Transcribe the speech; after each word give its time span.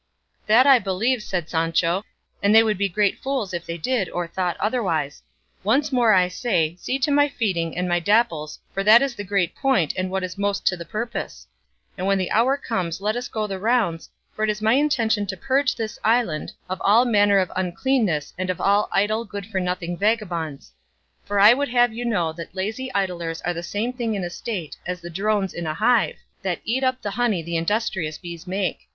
"That 0.47 0.65
I 0.65 0.79
believe," 0.79 1.21
said 1.21 1.47
Sancho; 1.47 2.03
"and 2.41 2.55
they 2.55 2.63
would 2.63 2.79
be 2.79 2.89
great 2.89 3.19
fools 3.19 3.53
if 3.53 3.67
they 3.67 3.77
did 3.77 4.09
or 4.09 4.25
thought 4.25 4.57
otherwise; 4.59 5.21
once 5.63 5.91
more 5.91 6.11
I 6.11 6.27
say, 6.27 6.75
see 6.79 6.97
to 6.97 7.11
my 7.11 7.29
feeding 7.29 7.77
and 7.77 7.87
my 7.87 7.99
Dapple's 7.99 8.57
for 8.73 8.83
that 8.83 9.03
is 9.03 9.13
the 9.13 9.23
great 9.23 9.53
point 9.55 9.93
and 9.95 10.09
what 10.09 10.23
is 10.23 10.39
most 10.39 10.65
to 10.65 10.75
the 10.75 10.85
purpose; 10.85 11.45
and 11.99 12.07
when 12.07 12.17
the 12.17 12.31
hour 12.31 12.57
comes 12.57 12.99
let 12.99 13.15
us 13.15 13.27
go 13.27 13.45
the 13.45 13.59
rounds, 13.59 14.09
for 14.33 14.43
it 14.43 14.49
is 14.49 14.59
my 14.59 14.73
intention 14.73 15.27
to 15.27 15.37
purge 15.37 15.75
this 15.75 15.99
island 16.03 16.51
of 16.67 16.81
all 16.83 17.05
manner 17.05 17.37
of 17.37 17.51
uncleanness 17.55 18.33
and 18.39 18.49
of 18.49 18.59
all 18.59 18.89
idle 18.91 19.23
good 19.23 19.45
for 19.45 19.59
nothing 19.59 19.95
vagabonds; 19.95 20.71
for 21.25 21.39
I 21.39 21.53
would 21.53 21.69
have 21.69 21.93
you 21.93 22.05
know 22.05 22.33
that 22.33 22.55
lazy 22.55 22.91
idlers 22.95 23.39
are 23.43 23.53
the 23.53 23.61
same 23.61 23.93
thing 23.93 24.15
in 24.15 24.23
a 24.23 24.31
State 24.31 24.77
as 24.83 24.99
the 24.99 25.11
drones 25.11 25.53
in 25.53 25.67
a 25.67 25.75
hive, 25.75 26.17
that 26.41 26.61
eat 26.65 26.83
up 26.83 27.03
the 27.03 27.11
honey 27.11 27.43
the 27.43 27.55
industrious 27.55 28.17
bees 28.17 28.47
make. 28.47 28.87